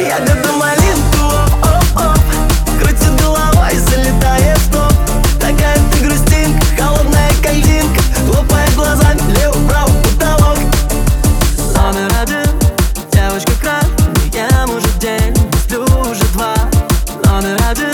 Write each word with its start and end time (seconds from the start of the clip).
Я 0.00 0.20
люблю 0.20 0.52
малинку, 0.52 1.26
оп-оп 1.60 2.18
головой, 3.20 3.74
залетает 3.90 4.58
в 4.58 4.70
топ 4.70 4.92
Такая 5.40 5.76
ты 5.90 6.04
грустинка, 6.04 6.64
холодная 6.78 7.30
кальдинка 7.42 8.00
Лопает 8.32 8.74
глазами 8.76 9.20
лево-право 9.36 9.90
потолок. 10.02 10.58
Номер 11.74 12.12
один, 12.22 12.60
девочка 13.10 13.52
крат 13.60 13.86
Я, 14.32 14.66
может, 14.68 14.98
день, 15.00 15.34
сплю 15.64 15.82
уже 15.82 16.24
два. 16.32 16.54
Номер 17.24 17.58
один. 17.68 17.87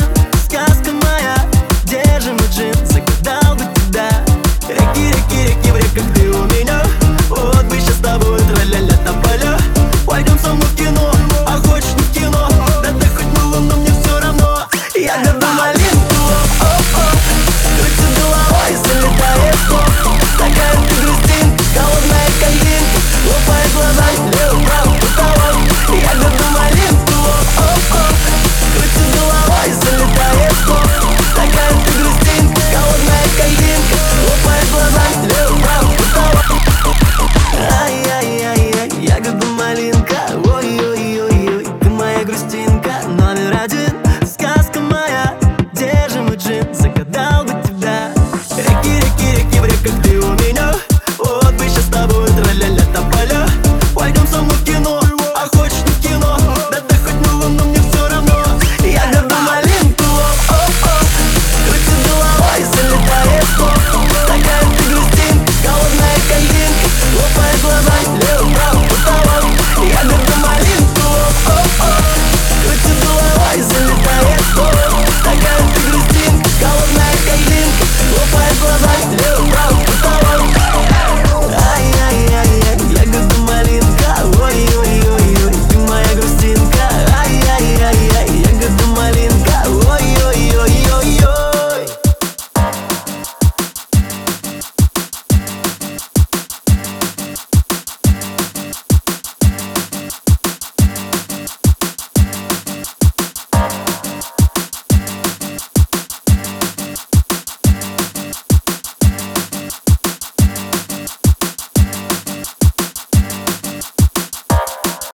낮은 43.66 44.04